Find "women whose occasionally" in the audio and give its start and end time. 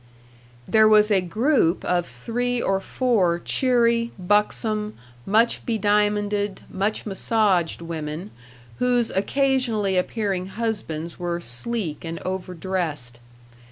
7.83-9.97